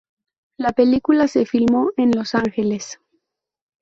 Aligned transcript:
La 0.57 0.71
película 0.71 1.27
se 1.27 1.45
filmó 1.45 1.91
en 1.95 2.09
Los 2.09 2.33
Ángeles. 2.33 2.99